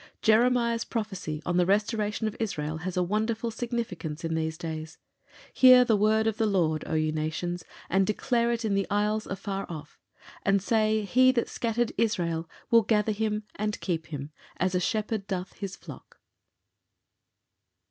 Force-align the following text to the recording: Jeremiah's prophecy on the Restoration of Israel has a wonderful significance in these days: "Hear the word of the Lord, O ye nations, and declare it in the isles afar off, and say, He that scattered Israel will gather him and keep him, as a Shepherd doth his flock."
Jeremiah's 0.23 0.83
prophecy 0.83 1.43
on 1.45 1.57
the 1.57 1.65
Restoration 1.67 2.27
of 2.27 2.35
Israel 2.39 2.77
has 2.77 2.97
a 2.97 3.03
wonderful 3.03 3.51
significance 3.51 4.23
in 4.25 4.33
these 4.33 4.57
days: 4.57 4.97
"Hear 5.53 5.85
the 5.85 5.95
word 5.95 6.25
of 6.25 6.37
the 6.37 6.47
Lord, 6.47 6.83
O 6.87 6.95
ye 6.95 7.11
nations, 7.11 7.63
and 7.87 8.07
declare 8.07 8.51
it 8.51 8.65
in 8.65 8.73
the 8.73 8.89
isles 8.89 9.27
afar 9.27 9.67
off, 9.69 9.99
and 10.41 10.59
say, 10.59 11.03
He 11.03 11.31
that 11.33 11.47
scattered 11.49 11.91
Israel 11.99 12.49
will 12.71 12.81
gather 12.81 13.11
him 13.11 13.43
and 13.53 13.79
keep 13.79 14.07
him, 14.07 14.31
as 14.57 14.73
a 14.73 14.79
Shepherd 14.79 15.27
doth 15.27 15.53
his 15.59 15.75
flock." 15.75 16.19